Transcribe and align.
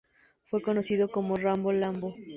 Fue 0.45 0.63
conocido 0.63 1.09
como 1.09 1.37
"Rambo-Lambo". 1.37 2.15